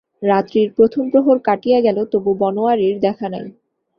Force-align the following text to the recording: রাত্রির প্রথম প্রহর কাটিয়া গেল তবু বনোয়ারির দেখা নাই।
রাত্রির 0.23 0.69
প্রথম 0.77 1.03
প্রহর 1.11 1.37
কাটিয়া 1.47 1.79
গেল 1.81 1.97
তবু 2.11 2.31
বনোয়ারির 2.41 2.95
দেখা 2.99 3.27
নাই। 3.29 3.47